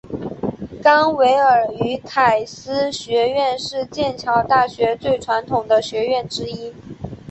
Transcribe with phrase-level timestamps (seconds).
[0.81, 6.73] 冈维尔与凯斯学院是剑桥大学最传统的学院之一。